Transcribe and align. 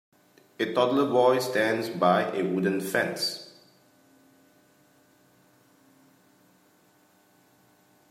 A 0.59 0.73
toddler 0.73 1.05
boy 1.05 1.37
stands 1.37 1.87
by 1.87 2.31
a 2.35 2.41
wooden 2.43 2.81
fence. 2.81 3.51